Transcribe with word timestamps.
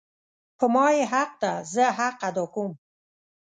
په 0.57 0.65
ما 0.73 0.85
یی 0.95 1.01
حق 1.13 1.31
ده 1.41 1.51
زه 1.73 1.85
حق 1.97 2.17
ادا 2.29 2.45
کوم 2.53 2.71